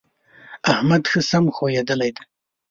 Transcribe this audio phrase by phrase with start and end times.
[0.71, 2.23] احمد ښه سم ښويېدلی دی.